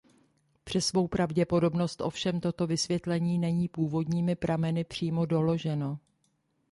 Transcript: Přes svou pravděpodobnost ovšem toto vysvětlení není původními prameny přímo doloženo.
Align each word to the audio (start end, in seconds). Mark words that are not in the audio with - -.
Přes 0.63 0.87
svou 0.87 1.07
pravděpodobnost 1.07 2.01
ovšem 2.01 2.39
toto 2.39 2.67
vysvětlení 2.67 3.39
není 3.39 3.67
původními 3.67 4.35
prameny 4.35 4.83
přímo 4.83 5.25
doloženo. 5.25 5.99